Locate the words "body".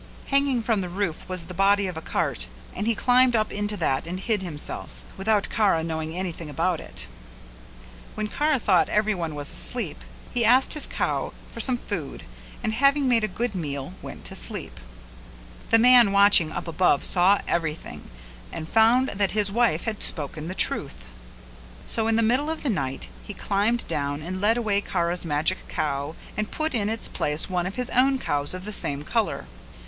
1.53-1.85